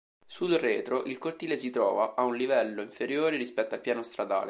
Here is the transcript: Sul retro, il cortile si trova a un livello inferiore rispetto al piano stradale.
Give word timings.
Sul 0.25 0.55
retro, 0.57 1.03
il 1.03 1.19
cortile 1.19 1.59
si 1.59 1.69
trova 1.69 2.15
a 2.15 2.23
un 2.23 2.35
livello 2.35 2.81
inferiore 2.81 3.37
rispetto 3.37 3.75
al 3.75 3.81
piano 3.81 4.01
stradale. 4.01 4.39